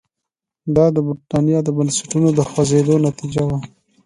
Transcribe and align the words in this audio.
دا 0.75 0.85
د 0.95 0.97
برېټانیا 1.07 1.59
د 1.63 1.69
بنسټونو 1.77 2.27
د 2.37 2.39
خوځېدو 2.49 2.95
نتیجه 3.07 3.43
وه. 3.49 3.57